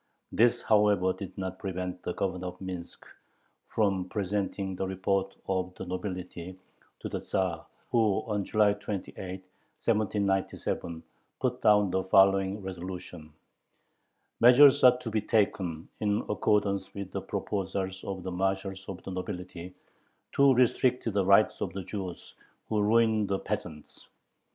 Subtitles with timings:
[0.31, 3.05] This, however, did not prevent the Governor of Minsk
[3.67, 6.57] from presenting the report of the nobility
[7.01, 9.15] to the Tzar, who on July 28,
[9.85, 11.03] 1797,
[11.39, 13.31] put down the following "resolution":
[14.39, 19.11] "Measures are to be taken, in accordance with the proposals of the marshals of the
[19.11, 19.75] nobility,
[20.31, 22.33] to restrict the rights of the Jews
[22.69, 24.07] who ruin the peasants."